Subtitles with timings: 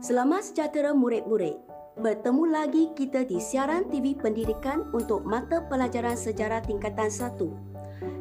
[0.00, 1.60] Selamat sejahtera murid-murid.
[2.00, 7.36] Bertemu lagi kita di siaran TV Pendidikan untuk mata pelajaran sejarah tingkatan 1.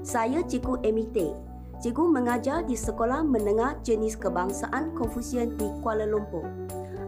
[0.04, 1.32] Saya Cikgu Emite.
[1.80, 6.44] Cikgu mengajar di Sekolah Menengah Jenis Kebangsaan Confucian di Kuala Lumpur.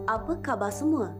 [0.07, 1.11] Apa khabar semua?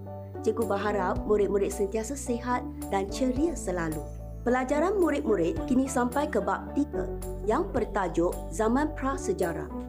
[0.47, 3.99] Cikgu berharap murid-murid sentiasa sihat dan ceria selalu.
[4.47, 9.80] Pelajaran murid-murid kini sampai ke bab 3 yang bertajuk Zaman Prasejarah.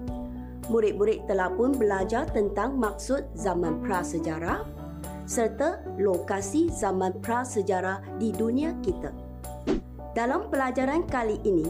[0.71, 4.83] Murid-murid telah pun belajar tentang maksud zaman prasejarah
[5.27, 9.09] serta lokasi zaman prasejarah di dunia kita.
[10.13, 11.65] Dalam pelajaran kali ini,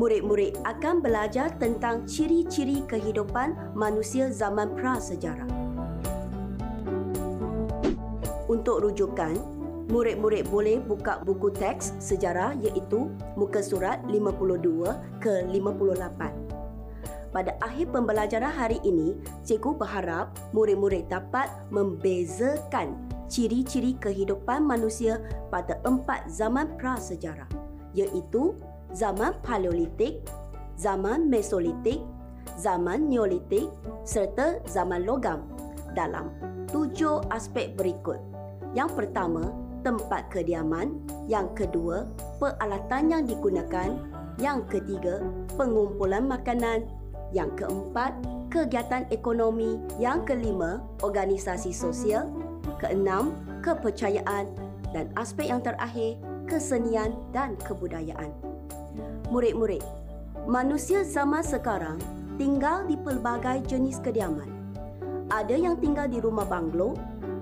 [0.00, 5.44] murid-murid akan belajar tentang ciri-ciri kehidupan manusia zaman prasejarah.
[8.48, 9.36] Untuk rujukan,
[9.92, 16.31] murid-murid boleh buka buku teks sejarah iaitu muka surat 52 ke 58.
[17.32, 22.92] Pada akhir pembelajaran hari ini, cikgu berharap murid-murid dapat membezakan
[23.32, 25.16] ciri-ciri kehidupan manusia
[25.48, 27.48] pada empat zaman prasejarah,
[27.96, 28.52] iaitu
[28.92, 30.20] zaman Paleolitik,
[30.76, 32.04] zaman Mesolitik,
[32.60, 33.72] zaman Neolitik
[34.04, 35.48] serta zaman logam
[35.96, 36.28] dalam
[36.68, 38.20] tujuh aspek berikut.
[38.76, 41.00] Yang pertama, tempat kediaman.
[41.28, 43.96] Yang kedua, peralatan yang digunakan.
[44.40, 45.20] Yang ketiga,
[45.56, 46.88] pengumpulan makanan.
[47.32, 48.12] Yang keempat,
[48.52, 49.80] kegiatan ekonomi.
[49.96, 52.28] Yang kelima, organisasi sosial.
[52.76, 53.32] Keenam,
[53.64, 54.52] kepercayaan.
[54.92, 58.28] Dan aspek yang terakhir, kesenian dan kebudayaan.
[59.32, 59.80] Murid-murid,
[60.44, 61.96] manusia zaman sekarang
[62.36, 64.52] tinggal di pelbagai jenis kediaman.
[65.32, 66.92] Ada yang tinggal di rumah banglo,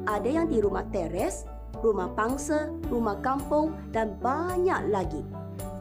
[0.06, 1.42] ada yang di rumah teres,
[1.82, 5.26] rumah pangsa, rumah kampung dan banyak lagi.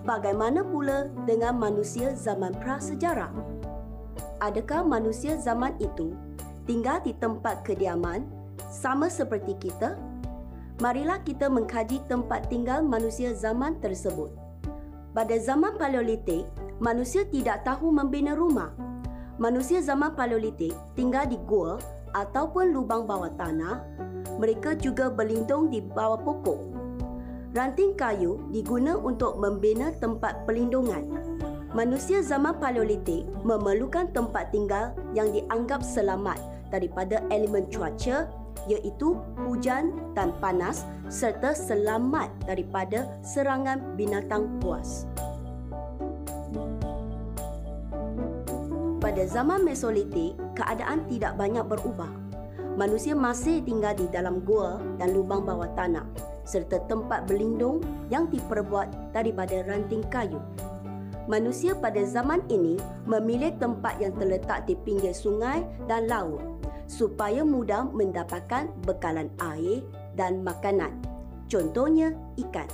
[0.10, 3.59] Bagaimana pula dengan manusia zaman prasejarah?
[4.40, 6.16] Adakah manusia zaman itu
[6.64, 8.24] tinggal di tempat kediaman
[8.72, 10.00] sama seperti kita?
[10.80, 14.32] Marilah kita mengkaji tempat tinggal manusia zaman tersebut.
[15.12, 16.48] Pada zaman Paleolitik,
[16.80, 18.72] manusia tidak tahu membina rumah.
[19.36, 21.76] Manusia zaman Paleolitik tinggal di gua
[22.16, 23.84] ataupun lubang bawah tanah.
[24.40, 26.60] Mereka juga berlindung di bawah pokok.
[27.52, 31.39] Ranting kayu diguna untuk membina tempat pelindungan
[31.80, 36.36] manusia zaman Paleolitik memerlukan tempat tinggal yang dianggap selamat
[36.76, 38.28] daripada elemen cuaca
[38.68, 39.16] iaitu
[39.48, 45.08] hujan dan panas serta selamat daripada serangan binatang buas.
[49.00, 52.12] Pada zaman Mesolitik, keadaan tidak banyak berubah.
[52.76, 56.04] Manusia masih tinggal di dalam gua dan lubang bawah tanah
[56.44, 57.80] serta tempat berlindung
[58.12, 60.44] yang diperbuat daripada ranting kayu
[61.30, 66.42] manusia pada zaman ini memilih tempat yang terletak di pinggir sungai dan laut
[66.90, 69.86] supaya mudah mendapatkan bekalan air
[70.18, 70.98] dan makanan.
[71.46, 72.66] Contohnya, ikan.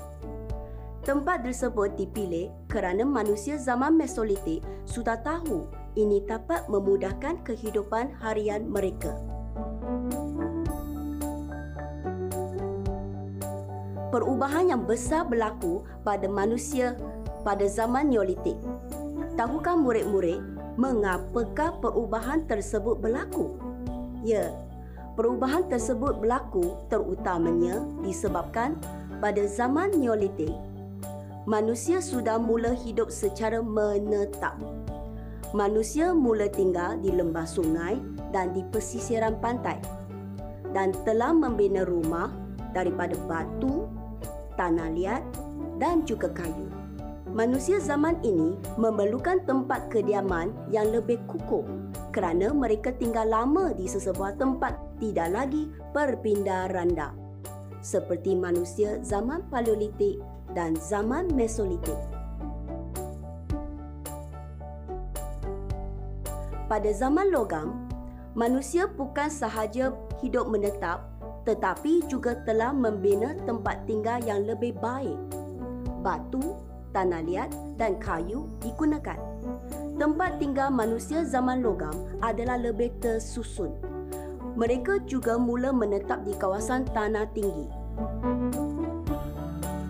[1.04, 5.68] Tempat tersebut dipilih kerana manusia zaman Mesolitik sudah tahu
[6.00, 9.14] ini dapat memudahkan kehidupan harian mereka.
[14.16, 16.96] Perubahan yang besar berlaku pada manusia
[17.46, 18.58] pada zaman Neolitik.
[19.38, 20.42] Tahukah murid-murid
[20.82, 23.62] mengapakah perubahan tersebut berlaku?
[24.26, 24.50] Ya,
[25.14, 28.74] perubahan tersebut berlaku terutamanya disebabkan
[29.22, 30.52] pada zaman Neolitik,
[31.46, 34.58] manusia sudah mula hidup secara menetap.
[35.54, 37.96] Manusia mula tinggal di lembah sungai
[38.36, 39.80] dan di pesisiran pantai
[40.76, 42.28] dan telah membina rumah
[42.76, 43.88] daripada batu,
[44.60, 45.24] tanah liat
[45.80, 46.75] dan juga kayu
[47.36, 51.68] manusia zaman ini memerlukan tempat kediaman yang lebih kukuh
[52.16, 57.12] kerana mereka tinggal lama di sesebuah tempat tidak lagi berpindah randa
[57.84, 60.24] seperti manusia zaman Paleolitik
[60.56, 62.00] dan zaman Mesolitik.
[66.66, 67.86] Pada zaman logam,
[68.34, 69.92] manusia bukan sahaja
[70.24, 71.04] hidup menetap
[71.46, 75.20] tetapi juga telah membina tempat tinggal yang lebih baik.
[76.02, 76.58] Batu
[76.96, 79.20] tanah liat dan kayu digunakan.
[80.00, 81.92] Tempat tinggal manusia zaman logam
[82.24, 83.76] adalah lebih tersusun.
[84.56, 87.68] Mereka juga mula menetap di kawasan tanah tinggi.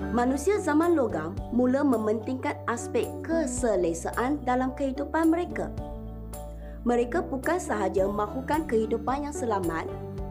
[0.10, 5.70] Manusia zaman logam mula mementingkan aspek keselesaan dalam kehidupan mereka.
[6.86, 9.86] Mereka bukan sahaja mahukan kehidupan yang selamat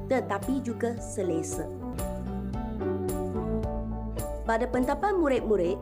[0.08, 1.66] tetapi juga selesa.
[4.44, 5.80] Pada pendapat murid-murid,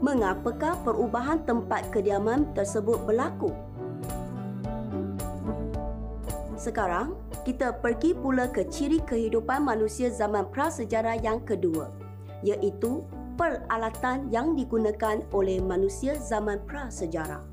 [0.00, 3.52] mengapakah perubahan tempat kediaman tersebut berlaku.
[6.58, 11.92] Sekarang, kita pergi pula ke ciri kehidupan manusia zaman prasejarah yang kedua,
[12.40, 13.04] iaitu
[13.36, 17.44] peralatan yang digunakan oleh manusia zaman prasejarah.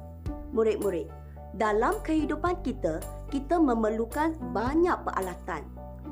[0.56, 1.12] Murid-murid,
[1.60, 5.68] dalam kehidupan kita, kita memerlukan banyak peralatan.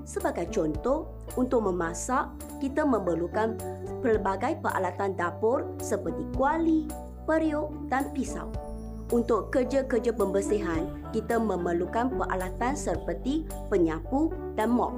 [0.10, 1.06] Sebagai contoh,
[1.38, 3.54] untuk memasak, kita memerlukan
[4.02, 6.90] pelbagai peralatan dapur seperti kuali,
[7.30, 8.50] periuk dan pisau.
[9.14, 14.98] Untuk kerja-kerja pembersihan, kita memerlukan peralatan seperti penyapu dan mop.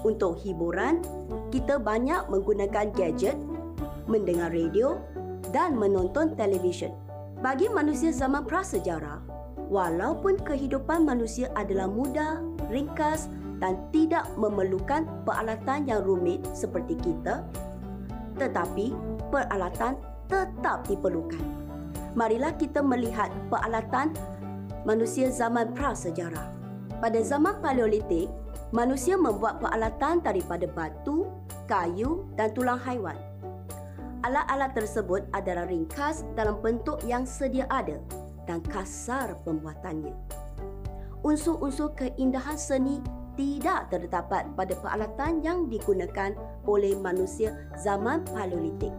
[0.00, 1.04] Untuk hiburan,
[1.52, 3.36] kita banyak menggunakan gadget,
[4.08, 4.96] mendengar radio
[5.52, 6.96] dan menonton televisyen.
[7.44, 9.20] Bagi manusia zaman prasejarah,
[9.68, 12.40] walaupun kehidupan manusia adalah mudah,
[12.72, 13.28] ringkas
[13.62, 17.46] dan tidak memerlukan peralatan yang rumit seperti kita,
[18.34, 18.90] tetapi
[19.30, 19.94] peralatan
[20.26, 21.62] tetap diperlukan
[22.12, 24.12] marilah kita melihat peralatan
[24.84, 26.52] manusia zaman prasejarah.
[27.00, 28.30] Pada zaman Paleolitik,
[28.70, 31.26] manusia membuat peralatan daripada batu,
[31.66, 33.16] kayu dan tulang haiwan.
[34.22, 37.98] Alat-alat tersebut adalah ringkas dalam bentuk yang sedia ada
[38.46, 40.14] dan kasar pembuatannya.
[41.26, 43.02] Unsur-unsur keindahan seni
[43.34, 46.36] tidak terdapat pada peralatan yang digunakan
[46.68, 48.92] oleh manusia zaman Paleolitik.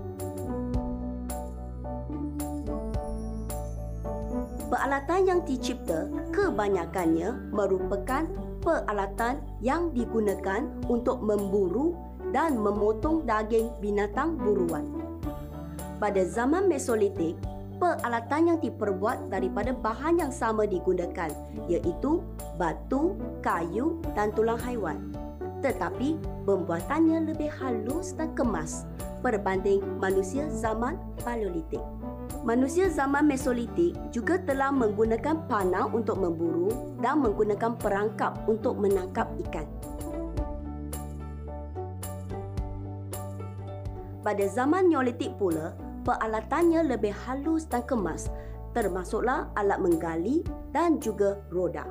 [4.74, 8.26] peralatan yang dicipta kebanyakannya merupakan
[8.66, 11.94] peralatan yang digunakan untuk memburu
[12.34, 14.90] dan memotong daging binatang buruan.
[16.02, 17.38] Pada zaman Mesolitik,
[17.84, 21.28] peralatan yang diperbuat daripada bahan yang sama digunakan
[21.68, 22.24] iaitu
[22.56, 25.12] batu, kayu dan tulang haiwan.
[25.60, 26.16] Tetapi
[26.48, 28.88] pembuatannya lebih halus dan kemas
[29.20, 30.96] berbanding manusia zaman
[31.28, 31.84] Paleolitik.
[32.48, 39.68] Manusia zaman Mesolitik juga telah menggunakan panah untuk memburu dan menggunakan perangkap untuk menangkap ikan.
[44.24, 48.28] Pada zaman Neolitik pula, peralatannya lebih halus dan kemas,
[48.76, 50.44] termasuklah alat menggali
[50.76, 51.88] dan juga roda.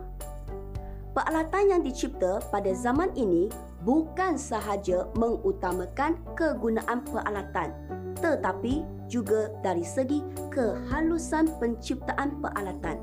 [1.12, 3.52] Peralatan yang dicipta pada zaman ini
[3.84, 7.68] bukan sahaja mengutamakan kegunaan peralatan,
[8.16, 8.80] tetapi
[9.12, 12.96] juga dari segi kehalusan penciptaan peralatan.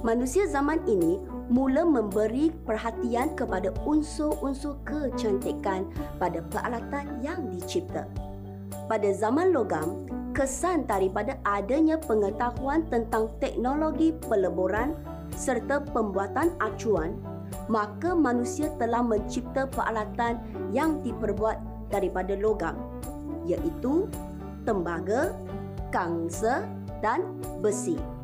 [0.00, 5.86] Manusia zaman ini mula memberi perhatian kepada unsur-unsur kecantikan
[6.18, 8.06] pada peralatan yang dicipta.
[8.86, 14.94] Pada zaman logam, kesan daripada adanya pengetahuan tentang teknologi peleburan
[15.34, 17.18] serta pembuatan acuan
[17.66, 20.38] maka manusia telah mencipta peralatan
[20.70, 21.58] yang diperbuat
[21.90, 22.74] daripada logam
[23.46, 24.10] iaitu
[24.66, 25.34] tembaga,
[25.94, 26.66] kangsa
[26.98, 27.22] dan
[27.62, 28.15] besi.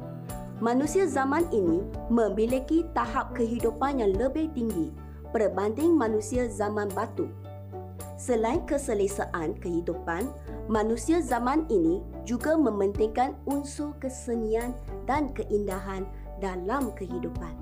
[0.62, 4.94] Manusia zaman ini memiliki tahap kehidupan yang lebih tinggi
[5.34, 7.26] berbanding manusia zaman batu.
[8.14, 10.30] Selain keselesaan kehidupan,
[10.70, 14.70] manusia zaman ini juga mementingkan unsur kesenian
[15.10, 16.06] dan keindahan
[16.38, 17.58] dalam kehidupan.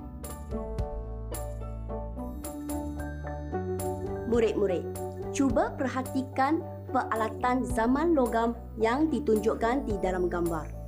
[4.31, 4.87] murid-murid,
[5.35, 10.80] cuba perhatikan peralatan zaman logam yang ditunjukkan di dalam gambar.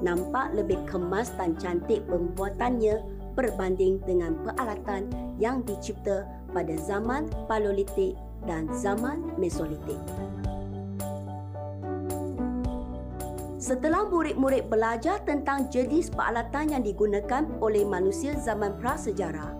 [0.00, 3.04] Nampak lebih kemas dan cantik pembuatannya
[3.36, 8.16] berbanding dengan peralatan yang dicipta pada zaman Paleolitik
[8.48, 10.00] dan zaman Mesolitik.
[13.62, 19.54] Setelah murid-murid belajar tentang jenis peralatan yang digunakan oleh manusia zaman prasejarah,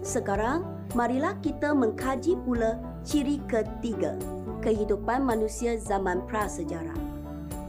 [0.00, 0.64] sekarang
[0.96, 4.16] marilah kita mengkaji pula ciri ketiga
[4.64, 6.96] kehidupan manusia zaman prasejarah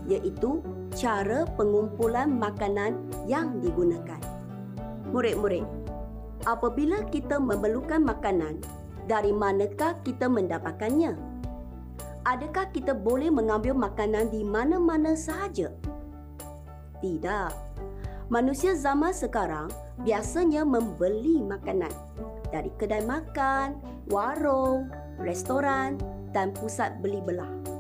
[0.08, 0.64] iaitu
[0.96, 2.96] cara pengumpulan makanan
[3.28, 4.18] yang digunakan.
[5.12, 5.68] Murid-murid,
[6.48, 8.64] apabila kita memerlukan makanan,
[9.06, 11.14] dari manakah kita mendapatkannya?
[12.26, 15.70] Adakah kita boleh mengambil makanan di mana-mana sahaja?
[17.04, 17.52] Tidak.
[18.34, 19.70] Manusia zaman sekarang
[20.02, 21.94] biasanya membeli makanan
[22.50, 23.78] dari kedai makan,
[24.10, 24.90] warung,
[25.22, 26.02] restoran
[26.34, 27.75] dan pusat beli belah.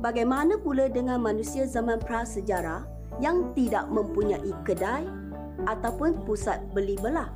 [0.00, 2.84] Bagaimana pula dengan manusia zaman prasejarah
[3.18, 5.08] yang tidak mempunyai kedai
[5.64, 7.32] ataupun pusat beli belah?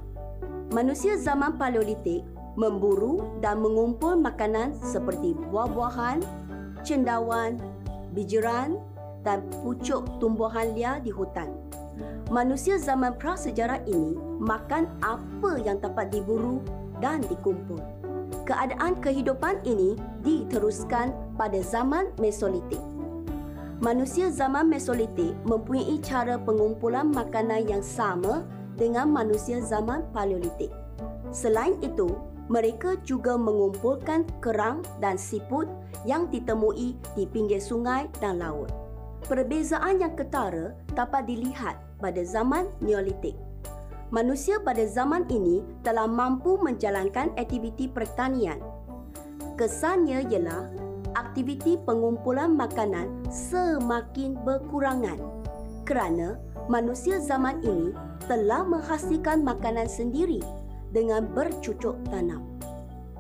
[0.71, 2.23] Manusia zaman Paleolitik
[2.55, 6.23] memburu dan mengumpul makanan seperti buah-buahan,
[6.87, 7.59] cendawan,
[8.13, 8.79] bijiran
[9.27, 11.51] dan pucuk tumbuhan liar di hutan
[12.31, 16.63] manusia zaman prasejarah ini makan apa yang dapat diburu
[17.03, 18.00] dan dikumpul.
[18.51, 19.95] Keadaan kehidupan ini
[20.27, 22.83] diteruskan pada zaman Mesolitik.
[23.79, 28.43] manusia zaman Mesolitik mempunyai cara pengumpulan makanan yang sama
[28.75, 30.75] dengan manusia zaman Paleolitik.
[31.31, 32.11] Selain itu,
[32.51, 35.71] mereka juga mengumpulkan kerang dan siput
[36.03, 38.67] yang ditemui di pinggir sungai dan laut.
[39.31, 43.39] Perbezaan yang ketara dapat dilihat pada zaman Neolitik.
[44.11, 48.59] Manusia pada zaman ini telah mampu menjalankan aktiviti pertanian.
[49.55, 50.67] Kesannya ialah
[51.15, 55.15] aktiviti pengumpulan makanan semakin berkurangan
[55.87, 57.95] kerana manusia zaman ini
[58.27, 60.43] telah menghasilkan makanan sendiri
[60.91, 62.43] dengan bercucuk tanam.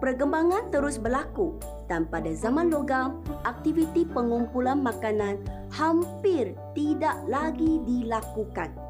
[0.02, 1.54] Perkembangan terus berlaku
[1.86, 5.38] dan pada zaman logam, aktiviti pengumpulan makanan
[5.70, 8.89] hampir tidak lagi dilakukan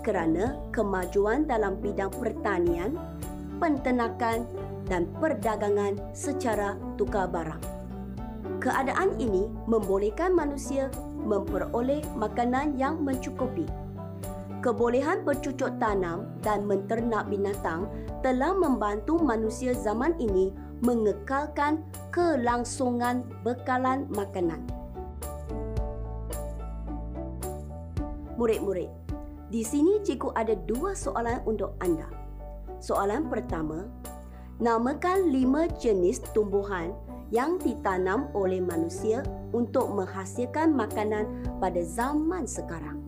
[0.00, 2.96] kerana kemajuan dalam bidang pertanian,
[3.60, 4.48] penternakan
[4.88, 7.60] dan perdagangan secara tukar barang.
[8.60, 10.92] Keadaan ini membolehkan manusia
[11.24, 13.64] memperoleh makanan yang mencukupi
[14.60, 17.88] kebolehan bercucuk tanam dan menternak binatang
[18.20, 20.52] telah membantu manusia zaman ini
[20.84, 21.80] mengekalkan
[22.12, 24.60] kelangsungan bekalan makanan.
[28.36, 28.88] Murid-murid,
[29.50, 32.06] di sini cikgu ada dua soalan untuk anda.
[32.78, 33.90] Soalan pertama,
[34.62, 36.94] namakan lima jenis tumbuhan
[37.34, 41.26] yang ditanam oleh manusia untuk menghasilkan makanan
[41.58, 43.02] pada zaman sekarang.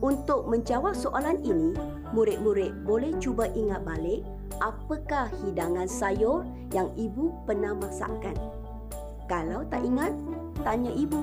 [0.00, 1.76] Untuk menjawab soalan ini,
[2.12, 4.24] murid-murid boleh cuba ingat balik
[4.60, 8.36] apakah hidangan sayur yang ibu pernah masakkan.
[9.28, 10.12] Kalau tak ingat,
[10.64, 11.20] tanya ibu.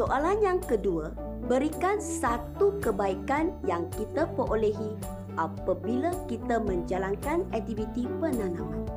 [0.00, 1.12] Soalan yang kedua,
[1.44, 4.96] berikan satu kebaikan yang kita perolehi
[5.36, 8.88] apabila kita menjalankan aktiviti penanaman.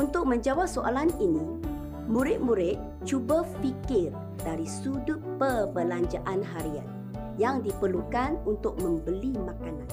[0.00, 1.44] Untuk menjawab soalan ini,
[2.08, 4.16] murid-murid cuba fikir
[4.48, 6.88] dari sudut perbelanjaan harian
[7.36, 9.92] yang diperlukan untuk membeli makanan.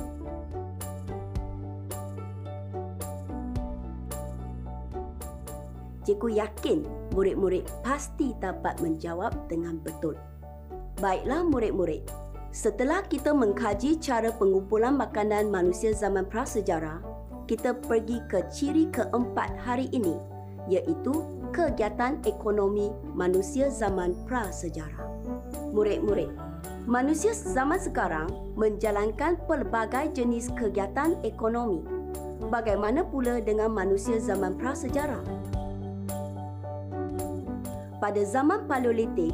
[6.08, 10.16] Cikgu yakin murid-murid pasti dapat menjawab dengan betul.
[11.02, 12.06] Baiklah murid-murid,
[12.54, 17.02] setelah kita mengkaji cara pengumpulan makanan manusia zaman prasejarah,
[17.50, 20.14] kita pergi ke ciri keempat hari ini
[20.70, 25.02] iaitu kegiatan ekonomi manusia zaman prasejarah.
[25.74, 26.30] Murid-murid,
[26.86, 31.82] manusia zaman sekarang menjalankan pelbagai jenis kegiatan ekonomi.
[32.54, 35.26] Bagaimana pula dengan manusia zaman prasejarah?
[37.98, 39.32] Pada zaman Paleolitik,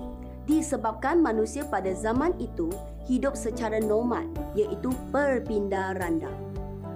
[0.50, 2.74] disebabkan manusia pada zaman itu
[3.06, 4.26] hidup secara nomad
[4.58, 6.34] iaitu berpindah randa.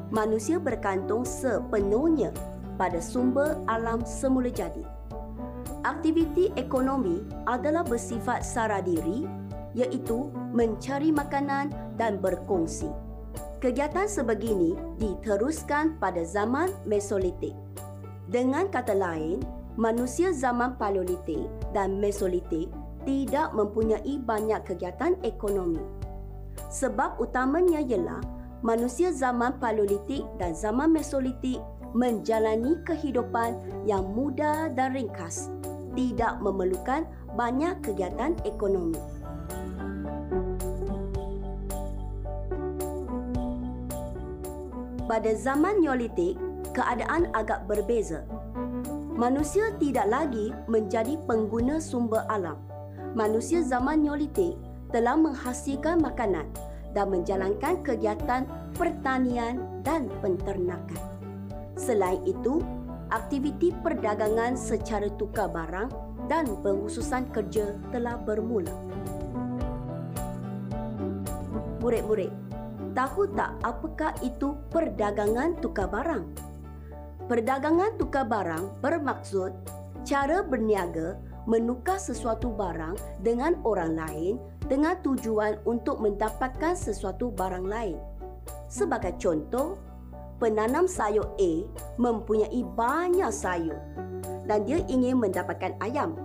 [0.10, 2.34] Manusia bergantung sepenuhnya
[2.82, 4.82] pada sumber alam semula jadi.
[5.86, 9.30] Aktiviti ekonomi adalah bersifat sara diri
[9.78, 12.90] iaitu mencari makanan dan berkongsi.
[13.62, 17.56] Kegiatan sebegini diteruskan pada zaman Mesolitik.
[18.28, 19.40] Dengan kata lain,
[19.80, 22.68] manusia zaman Paleolitik dan Mesolitik
[23.04, 25.80] tidak mempunyai banyak kegiatan ekonomi.
[26.74, 28.24] Sebab utamanya ialah
[28.66, 31.62] manusia zaman Paleolitik dan zaman Mesolitik
[31.94, 35.54] menjalani kehidupan yang mudah dan ringkas,
[35.94, 37.06] tidak memerlukan
[37.38, 38.98] banyak kegiatan ekonomi.
[45.04, 46.40] Pada zaman Neolitik,
[46.74, 48.26] keadaan agak berbeza.
[49.14, 52.58] Manusia tidak lagi menjadi pengguna sumber alam.
[53.14, 54.58] Manusia zaman Neolitik
[54.90, 56.50] telah menghasilkan makanan
[56.98, 60.98] dan menjalankan kegiatan pertanian dan penternakan.
[61.78, 62.66] Selain itu,
[63.14, 65.94] aktiviti perdagangan secara tukar barang
[66.26, 68.74] dan penghususan kerja telah bermula.
[71.86, 72.34] Murid-murid,
[72.98, 76.26] tahu tak apakah itu perdagangan tukar barang?
[77.30, 79.54] Perdagangan tukar barang bermaksud
[80.02, 84.34] cara berniaga menukar sesuatu barang dengan orang lain
[84.68, 88.00] dengan tujuan untuk mendapatkan sesuatu barang lain.
[88.72, 89.78] Sebagai contoh,
[90.40, 91.52] penanam sayur A
[92.00, 93.80] mempunyai banyak sayur
[94.48, 96.16] dan dia ingin mendapatkan ayam.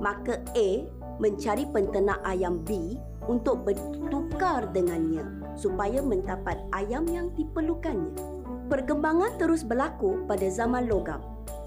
[0.00, 0.68] Maka A
[1.16, 5.24] mencari penternak ayam B untuk bertukar dengannya
[5.56, 8.12] supaya mendapat ayam yang diperlukannya.
[8.68, 11.22] Perkembangan terus berlaku pada zaman logam.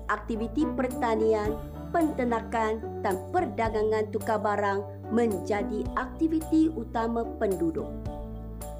[0.09, 1.53] Aktiviti pertanian,
[1.89, 7.89] penternakan dan perdagangan tukar barang menjadi aktiviti utama penduduk.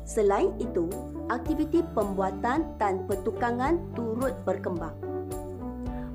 [0.10, 0.90] Selain itu,
[1.30, 4.98] aktiviti pembuatan dan pertukangan turut berkembang.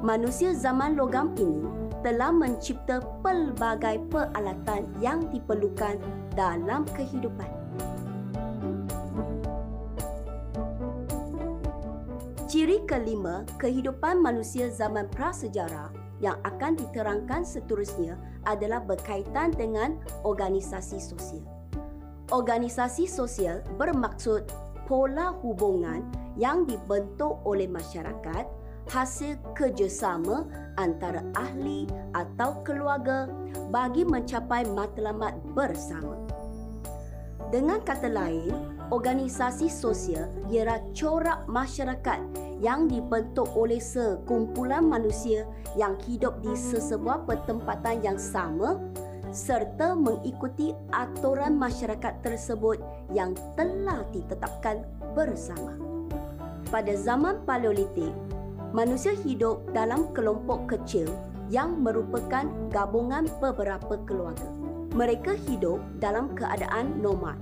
[0.05, 1.65] manusia zaman logam ini
[2.05, 5.97] telah mencipta pelbagai peralatan yang diperlukan
[6.37, 7.49] dalam kehidupan.
[12.45, 18.15] Ciri kelima kehidupan manusia zaman prasejarah yang akan diterangkan seterusnya
[18.47, 21.47] adalah berkaitan dengan organisasi sosial.
[22.33, 24.49] Organisasi sosial bermaksud
[24.89, 26.05] pola hubungan
[26.37, 28.45] yang dibentuk oleh masyarakat
[28.93, 30.45] hasil kerjasama
[30.77, 33.31] antara ahli atau keluarga
[33.73, 36.21] bagi mencapai matlamat bersama.
[37.49, 42.23] Dengan kata lain, organisasi sosial ialah corak masyarakat
[42.63, 45.43] yang dibentuk oleh sekumpulan manusia
[45.75, 48.79] yang hidup di sesebuah pertempatan yang sama
[49.35, 52.79] serta mengikuti aturan masyarakat tersebut
[53.11, 54.87] yang telah ditetapkan
[55.19, 55.75] bersama.
[56.71, 58.15] Pada zaman Paleolitik,
[58.71, 61.11] manusia hidup dalam kelompok kecil
[61.51, 64.47] yang merupakan gabungan beberapa keluarga
[64.95, 67.35] mereka hidup dalam keadaan nomad.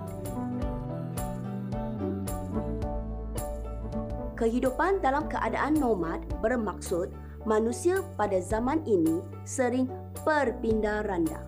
[4.42, 7.14] Kehidupan dalam keadaan nomad bermaksud
[7.46, 9.86] manusia pada zaman ini sering
[10.26, 11.46] berpindah randa.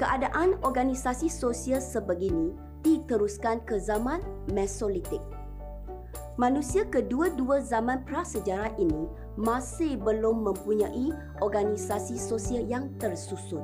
[0.00, 4.24] Keadaan organisasi sosial sebegini diteruskan ke zaman
[4.56, 5.20] Mesolitik.
[6.40, 9.04] Manusia kedua-dua zaman prasejarah ini
[9.36, 11.12] masih belum mempunyai
[11.44, 13.60] organisasi sosial yang tersusun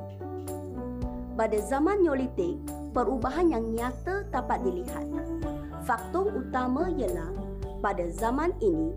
[1.33, 2.61] pada zaman Neolitik,
[2.93, 5.05] perubahan yang nyata dapat dilihat.
[5.85, 7.46] Faktor utama ialah
[7.79, 8.93] pada zaman ini,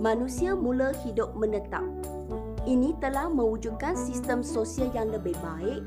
[0.00, 1.84] manusia mula hidup menetap.
[2.62, 5.82] Ini telah mewujudkan sistem sosial yang lebih baik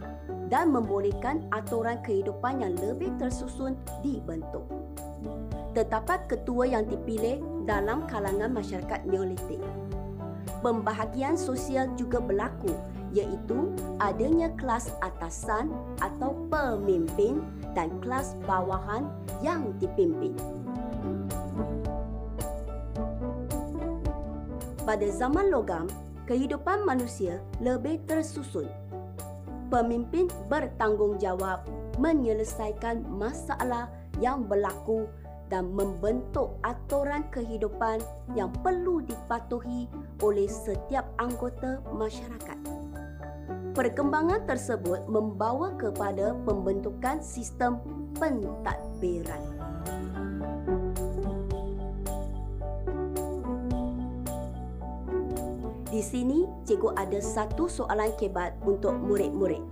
[0.51, 4.67] dan membolehkan aturan kehidupan yang lebih tersusun dibentuk.
[5.73, 9.59] Terdapat ketua yang dipilih dalam kalangan masyarakat Neolitik.
[10.61, 12.73] Pembahagian sosial juga berlaku
[13.15, 13.71] iaitu
[14.03, 15.71] adanya kelas atasan
[16.03, 17.39] atau pemimpin
[17.71, 19.07] dan kelas bawahan
[19.39, 20.35] yang dipimpin.
[24.85, 25.89] Pada zaman logam,
[26.29, 28.69] kehidupan manusia lebih tersusun.
[29.73, 31.65] Pemimpin bertanggungjawab
[31.97, 33.89] menyelesaikan masalah
[34.21, 35.09] yang berlaku
[35.49, 37.97] dan membentuk aturan kehidupan
[38.37, 39.89] yang perlu dipatuhi
[40.21, 42.57] oleh setiap anggota masyarakat.
[43.73, 47.81] Perkembangan tersebut membawa kepada pembentukan sistem
[48.21, 49.64] pentadbiran.
[55.95, 59.63] Di sini, cikgu ada satu soalan kebat untuk murid-murid.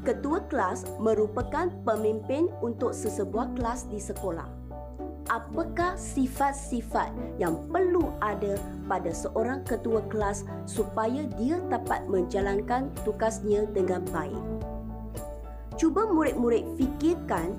[0.00, 4.64] Ketua kelas merupakan pemimpin untuk sesebuah kelas di sekolah
[5.32, 7.08] apakah sifat-sifat
[7.40, 14.44] yang perlu ada pada seorang ketua kelas supaya dia dapat menjalankan tugasnya dengan baik.
[15.80, 17.56] Cuba murid-murid fikirkan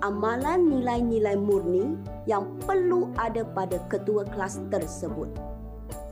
[0.00, 1.98] amalan nilai-nilai murni
[2.30, 5.28] yang perlu ada pada ketua kelas tersebut.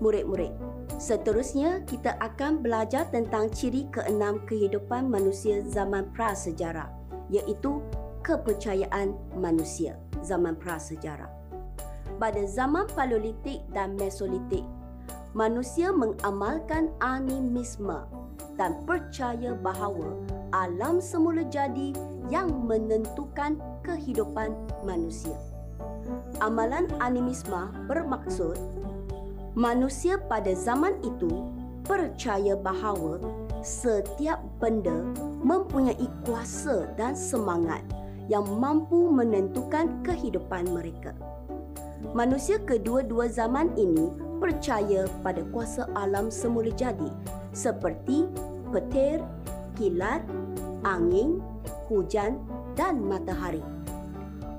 [0.03, 0.53] Murid-murid,
[0.97, 6.89] seterusnya kita akan belajar tentang ciri keenam kehidupan manusia zaman prasejarah
[7.29, 7.85] iaitu
[8.25, 11.31] kepercayaan manusia zaman prasejarah.
[12.17, 14.65] Pada zaman Paleolitik dan Mesolitik,
[15.37, 18.09] manusia mengamalkan animisme
[18.57, 20.17] dan percaya bahawa
[20.57, 21.93] alam semula jadi
[22.33, 25.37] yang menentukan kehidupan manusia.
[26.41, 28.57] Amalan animisme bermaksud
[29.57, 31.49] manusia pada zaman itu
[31.89, 33.17] percaya bahawa
[33.65, 34.93] setiap benda
[35.41, 37.81] mempunyai kuasa dan semangat
[38.29, 41.17] yang mampu menentukan kehidupan mereka.
[42.13, 47.09] Manusia kedua-dua zaman ini percaya pada kuasa alam semula jadi
[47.57, 48.29] seperti
[48.77, 49.25] petir,
[49.73, 50.21] kilat,
[50.85, 51.41] angin,
[51.89, 52.37] hujan
[52.77, 53.65] dan matahari.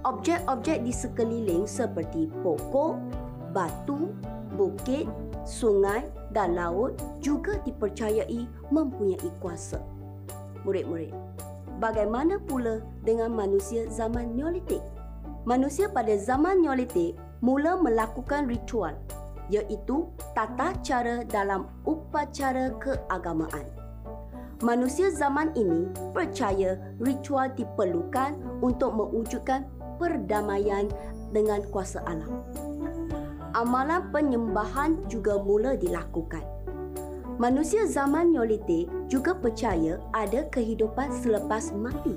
[0.02, 2.98] Objek-objek di sekeliling seperti pokok,
[3.54, 4.10] batu,
[4.56, 5.10] bukit,
[5.44, 9.82] sungai dan laut juga dipercayai mempunyai kuasa.
[10.64, 11.12] Murid-murid,
[11.80, 14.84] bagaimana pula dengan manusia zaman Neolitik?
[15.48, 18.96] Manusia pada zaman Neolitik mula melakukan ritual
[19.48, 23.64] iaitu tata cara dalam upacara keagamaan.
[24.60, 29.70] Manusia zaman ini percaya ritual diperlukan untuk mewujudkan
[30.02, 30.90] perdamaian
[31.30, 32.42] dengan kuasa alam.
[33.58, 36.46] Amalan penyembahan juga mula dilakukan.
[37.42, 42.14] Manusia zaman Neolitik juga percaya ada kehidupan selepas mati.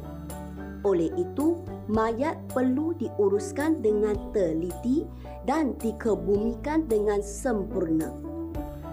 [0.85, 5.09] Oleh itu, mayat perlu diuruskan dengan teliti
[5.49, 8.13] dan dikebumikan dengan sempurna.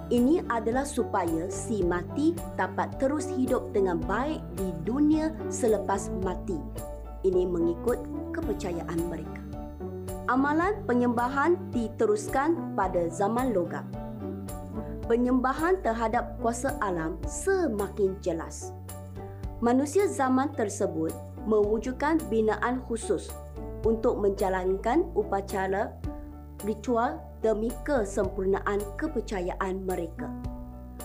[0.08, 6.56] Ini adalah supaya si mati dapat terus hidup dengan baik di dunia selepas mati.
[7.28, 9.37] Ini mengikut kepercayaan mereka.
[10.28, 13.88] Amalan penyembahan diteruskan pada zaman logam.
[15.08, 18.76] Penyembahan terhadap kuasa alam semakin jelas.
[19.64, 21.16] Manusia zaman tersebut
[21.48, 23.32] mewujudkan binaan khusus
[23.88, 25.96] untuk menjalankan upacara
[26.68, 30.28] ritual demi kesempurnaan kepercayaan mereka.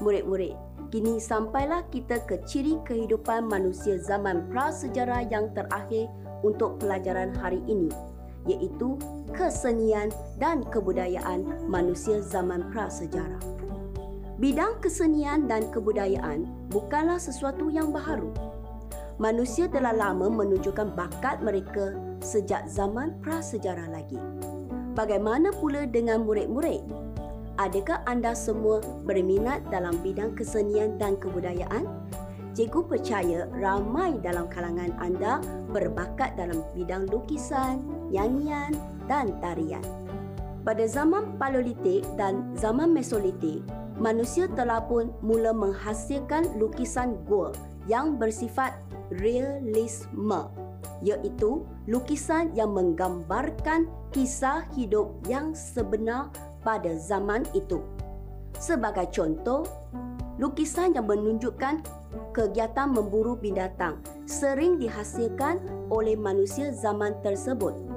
[0.03, 0.59] Murid-murid,
[0.91, 6.11] kini sampailah kita ke ciri kehidupan manusia zaman prasejarah yang terakhir
[6.43, 7.87] untuk pelajaran hari ini,
[8.47, 8.99] iaitu
[9.35, 13.41] kesenian dan kebudayaan manusia zaman prasejarah.
[14.43, 18.35] Bidang kesenian dan kebudayaan bukanlah sesuatu yang baharu.
[19.23, 24.19] Manusia telah lama menunjukkan bakat mereka sejak zaman prasejarah lagi.
[24.99, 26.83] Bagaimana pula dengan murid-murid?
[27.61, 31.87] Adakah anda semua berminat dalam bidang kesenian dan kebudayaan?
[32.53, 35.41] Cikgu percaya ramai dalam kalangan anda
[35.73, 37.81] berbakat dalam bidang lukisan,
[38.13, 38.77] nyanyian
[39.09, 39.83] dan tarian.
[40.63, 43.67] Pada zaman Paleolitik dan zaman Mesolitik,
[43.99, 47.51] manusia telah pun mula menghasilkan lukisan gua
[47.91, 48.79] yang bersifat
[49.19, 50.47] realisme
[51.03, 56.31] iaitu lukisan yang menggambarkan kisah hidup yang sebenar
[56.63, 57.83] pada zaman itu.
[58.55, 59.67] Sebagai contoh,
[60.39, 61.83] lukisan yang menunjukkan
[62.31, 63.99] kegiatan memburu binatang
[64.31, 65.59] sering dihasilkan
[65.91, 67.92] oleh manusia zaman tersebut.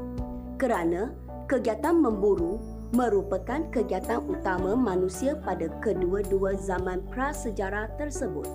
[0.55, 1.11] Kerana
[1.51, 2.63] kegiatan memburu
[2.95, 8.47] merupakan kegiatan utama manusia pada kedua-dua zaman prasejarah tersebut.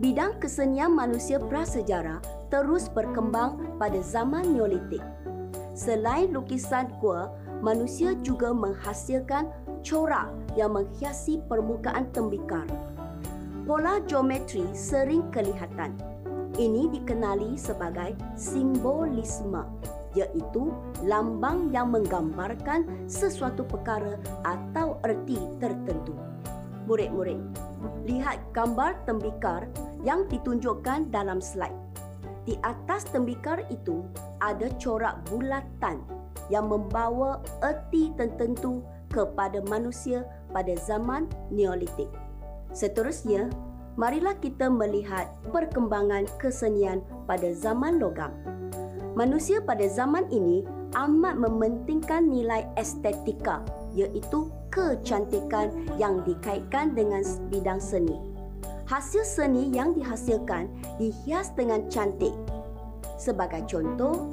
[0.00, 5.04] Bidang kesenian manusia prasejarah terus berkembang pada zaman Neolitik.
[5.76, 9.52] Selain lukisan gua, manusia juga menghasilkan
[9.84, 12.64] corak yang menghiasi permukaan tembikar.
[13.68, 16.00] Pola geometri sering kelihatan.
[16.56, 19.68] Ini dikenali sebagai simbolisme
[20.14, 20.70] iaitu
[21.02, 26.14] lambang yang menggambarkan sesuatu perkara atau erti tertentu.
[26.86, 27.40] Murid-murid,
[28.04, 29.66] lihat gambar tembikar
[30.04, 31.76] yang ditunjukkan dalam slide.
[32.44, 34.04] Di atas tembikar itu
[34.44, 36.04] ada corak bulatan
[36.52, 42.12] yang membawa erti tertentu kepada manusia pada zaman Neolitik.
[42.76, 43.48] Seterusnya,
[43.96, 48.34] marilah kita melihat perkembangan kesenian pada zaman logam.
[49.14, 50.66] Manusia pada zaman ini
[50.98, 53.62] amat mementingkan nilai estetika
[53.94, 58.34] iaitu kecantikan yang dikaitkan dengan bidang seni
[58.84, 60.68] hasil seni yang dihasilkan
[61.00, 62.32] dihias dengan cantik.
[63.16, 64.28] Sebagai contoh,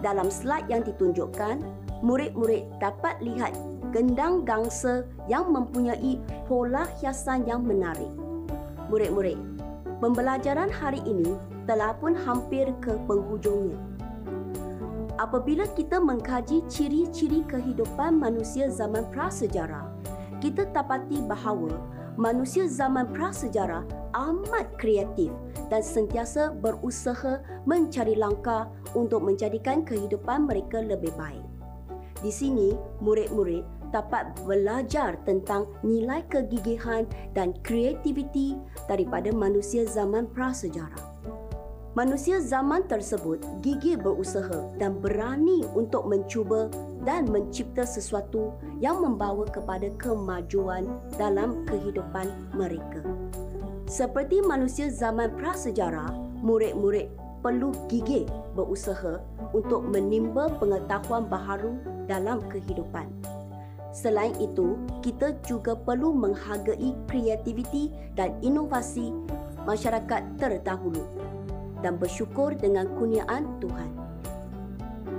[0.00, 1.60] dalam slide yang ditunjukkan,
[2.00, 3.52] murid-murid dapat lihat
[3.92, 8.10] gendang gangsa yang mempunyai pola hiasan yang menarik.
[8.88, 9.36] Murid-murid,
[10.00, 13.93] pembelajaran hari ini telah pun hampir ke penghujungnya.
[15.14, 19.86] Apabila kita mengkaji ciri-ciri kehidupan manusia zaman prasejarah,
[20.42, 21.70] kita dapati bahawa
[22.18, 25.30] manusia zaman prasejarah amat kreatif
[25.70, 28.66] dan sentiasa berusaha mencari langkah
[28.98, 31.46] untuk menjadikan kehidupan mereka lebih baik.
[32.18, 33.62] Di sini, murid-murid
[33.94, 37.06] dapat belajar tentang nilai kegigihan
[37.38, 38.58] dan kreativiti
[38.90, 41.13] daripada manusia zaman prasejarah.
[41.94, 46.66] Manusia zaman tersebut gigih berusaha dan berani untuk mencuba
[47.06, 48.50] dan mencipta sesuatu
[48.82, 52.98] yang membawa kepada kemajuan dalam kehidupan mereka.
[53.86, 56.10] Seperti manusia zaman prasejarah,
[56.42, 57.14] murid-murid
[57.46, 58.26] perlu gigih
[58.58, 59.22] berusaha
[59.54, 61.78] untuk menimba pengetahuan baharu
[62.10, 63.06] dalam kehidupan.
[63.94, 69.14] Selain itu, kita juga perlu menghargai kreativiti dan inovasi
[69.62, 71.23] masyarakat terdahulu
[71.84, 73.92] dan bersyukur dengan kurniaan Tuhan.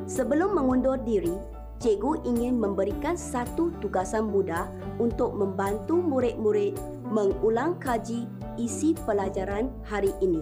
[0.09, 1.37] Sebelum mengundur diri,
[1.77, 4.65] cikgu ingin memberikan satu tugasan mudah
[4.97, 6.73] untuk membantu murid-murid
[7.05, 8.25] mengulang kaji
[8.57, 10.41] isi pelajaran hari ini.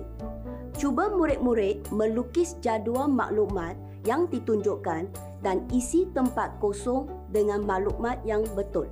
[0.80, 3.76] Cuba murid-murid melukis jadual maklumat
[4.08, 5.08] yang ditunjukkan
[5.44, 8.88] dan isi tempat kosong dengan maklumat yang betul.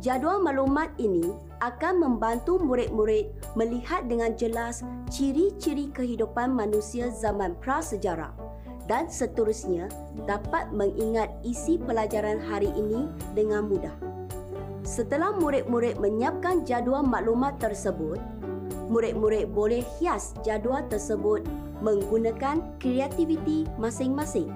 [0.00, 1.28] Jadual maklumat ini
[1.60, 4.80] akan membantu murid-murid melihat dengan jelas
[5.12, 8.32] ciri-ciri kehidupan manusia zaman prasejarah
[8.88, 9.86] dan seterusnya
[10.26, 13.06] dapat mengingat isi pelajaran hari ini
[13.38, 13.94] dengan mudah.
[14.82, 18.18] Setelah murid-murid menyiapkan jadual maklumat tersebut,
[18.90, 21.44] murid-murid boleh hias jadual tersebut
[21.84, 24.50] menggunakan kreativiti masing-masing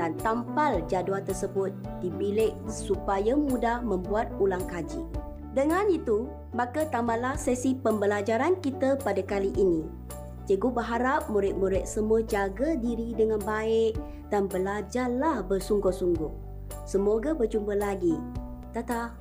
[0.00, 1.70] dan tampal jadual tersebut
[2.02, 5.27] di bilik supaya mudah membuat ulang kaji.
[5.58, 9.90] Dengan itu, maka tamatlah sesi pembelajaran kita pada kali ini.
[10.46, 13.98] Cikgu berharap murid-murid semua jaga diri dengan baik
[14.30, 16.30] dan belajarlah bersungguh-sungguh.
[16.86, 18.14] Semoga berjumpa lagi.
[18.70, 19.17] Tata.